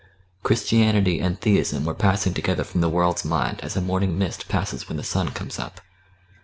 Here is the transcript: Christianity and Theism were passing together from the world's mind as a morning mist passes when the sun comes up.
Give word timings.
Christianity 0.41 1.19
and 1.19 1.39
Theism 1.39 1.85
were 1.85 1.93
passing 1.93 2.33
together 2.33 2.63
from 2.63 2.81
the 2.81 2.89
world's 2.89 3.23
mind 3.23 3.59
as 3.61 3.75
a 3.77 3.81
morning 3.81 4.17
mist 4.17 4.47
passes 4.49 4.87
when 4.87 4.97
the 4.97 5.03
sun 5.03 5.29
comes 5.29 5.59
up. 5.59 5.79